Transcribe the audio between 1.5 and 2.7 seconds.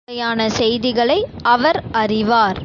அவர் அறிவார்.